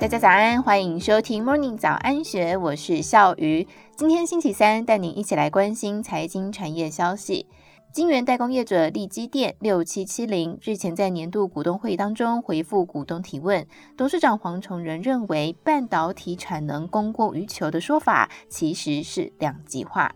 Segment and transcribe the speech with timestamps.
[0.00, 3.66] 大家早安，欢迎收听 Morning 早安学，我是笑鱼。
[3.96, 7.48] 今天星期三，带您一起来关心财经产业消息。
[7.92, 13.66] 晶圆代工业者力积电六七七零日前在年度股东会议当中回复股东提问，
[13.96, 20.14] 董事长黄崇仁认为半导体产能供过于求的说法其实是两极化。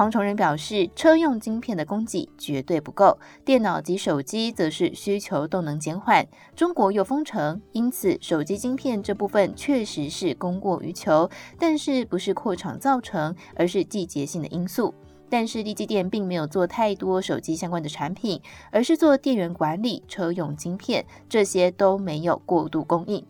[0.00, 6.26] 黄崇仁表示，车用晶片的供给绝对不够，电脑及手机则是需求动能减缓。
[6.56, 11.28] 中国又封城，因此手机晶片这部分确实是供过于求，
[11.58, 14.94] 但是不是扩厂造成，而是季节性的因素。
[15.28, 23.22] 但是立积电并没有做太多手机相关的产品，而是做电源管理、车用晶片，这些都没有过度供应。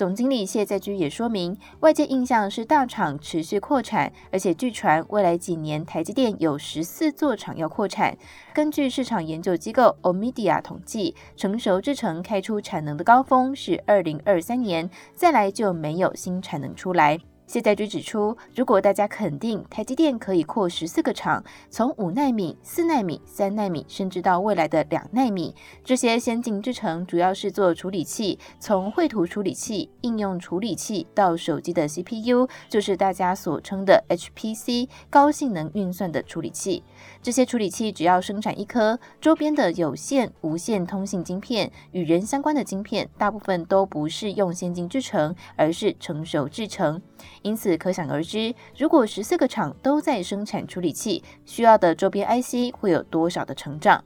[0.00, 8.16] 总经理谢在居也说明，外界印象是大厂持续扩产，而且据传未来几年台积电有十四座厂要扩产。
[8.54, 17.18] 根据市场研究机构 OMDIA 统计，成熟制程开出产能的高峰是二零二三年，再来就没有新产能出来。
[17.50, 36.84] 谢在居指出，如果大家肯定台积电可以扩十四个厂，从五奈米、四奈米、三奈米，甚至到未来的两奈米，这些先进制程主要是做处理器，从绘图处理器、应用处理器到手机的 CPU，就是大家所称的 HPC 高性能运算的处理器。
[37.20, 47.02] 这些处理器只要生产一颗，周边的有线、无线通信晶片与人相关的晶片，大部分都不是用先进制程，而是成熟制程。
[47.42, 54.04] 因此，可想而知，如果十四个厂都在生产处理器，需要的周边 IC 会有多少的成长？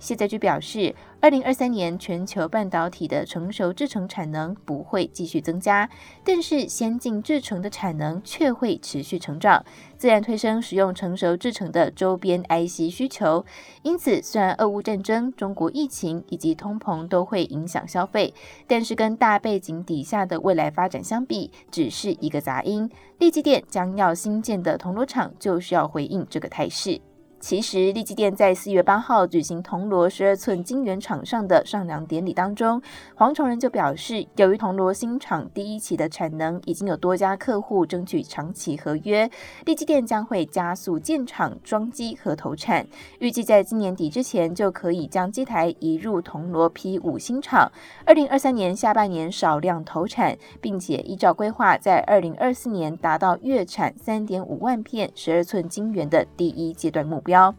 [0.00, 5.88] 谢在居表示，二零二三年全球半导体的成熟制程产能不会继续增加，
[6.24, 9.62] 但是先进制程的产能却会持续成长，
[9.98, 13.44] 自然推升使用成熟制程的周边 IC 需求。
[13.82, 18.32] 因此，虽然俄乌战争、中国疫情以及通膨都会影响消费，
[18.66, 22.90] 但是跟大背景底下的未来发展相比，只是一个杂音。
[23.18, 26.98] 立积电将要新建的铜锣厂就是要回应这个态势。
[27.40, 32.82] 其实，力积电在四月八号举行铜锣十二寸晶圆厂上的上梁典礼当中，
[33.14, 39.28] 黄崇仁就表示，由于铜锣新厂第一期的产能已经有多家客户争取长期合约，
[39.64, 42.86] 力积电将会加速建厂装机和投产，
[43.20, 47.72] 预计在今年底之前就可以将机台移入铜锣 P 五新厂，
[48.04, 57.29] 二零二三年下半年少量投产，并且依照规划在二零二四年达到月产三点五万片十二寸晶圆的第一阶段目标。
[57.30, 57.54] 标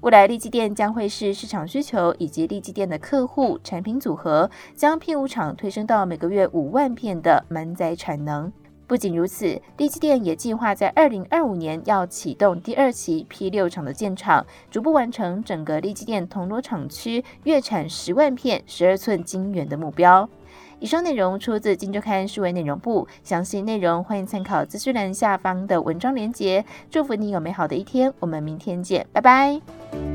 [0.00, 8.52] 未来力积电将会是市场需求以及力积电的客户产品组合，将 P 五厂推升到每个月五万片的满载产能。
[8.88, 20.28] 不仅如此，力积电也计划在二零二五年要启动第二期 P 六厂的建厂，逐步完成整个力积电铜锣厂区月产十万片十二寸晶圆的目标。
[20.82, 26.64] 以上内容出自《金周刊》数位内容部，详细内容欢迎参考资讯栏下方的文章连结。
[26.90, 30.11] 祝福你有美好的一天，我们明天见，拜拜。